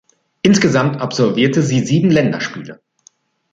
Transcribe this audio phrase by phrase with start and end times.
[0.41, 2.81] Insgesamt absolvierte sie sieben Länderspiele.